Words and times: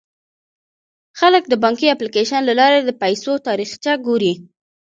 خلک 1.19 1.43
د 1.47 1.53
بانکي 1.63 1.87
اپلیکیشن 1.91 2.41
له 2.45 2.53
لارې 2.59 2.79
د 2.83 2.89
پيسو 3.01 3.31
تاریخچه 3.47 3.93
ګوري. 4.05 4.33